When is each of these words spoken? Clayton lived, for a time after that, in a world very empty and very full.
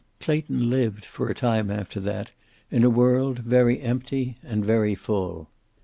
Clayton 0.19 0.67
lived, 0.67 1.05
for 1.05 1.29
a 1.29 1.35
time 1.35 1.69
after 1.69 1.99
that, 1.99 2.31
in 2.71 2.83
a 2.83 2.89
world 2.89 3.37
very 3.37 3.79
empty 3.79 4.35
and 4.43 4.65
very 4.65 4.95
full. 4.95 5.47